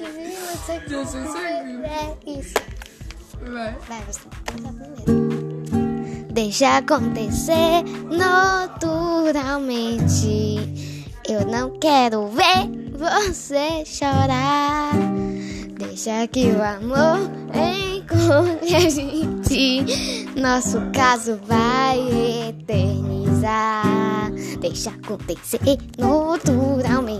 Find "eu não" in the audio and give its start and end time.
11.28-11.78